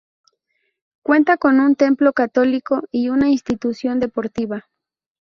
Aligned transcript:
Cuenta 1.03 1.37
con 1.37 1.59
un 1.59 1.75
templo 1.75 2.11
católico 2.13 2.81
y 2.89 3.09
una 3.09 3.29
institución 3.29 3.99
deportiva. 3.99 4.65